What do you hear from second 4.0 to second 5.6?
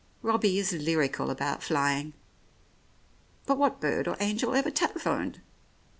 or angel ever telephoned?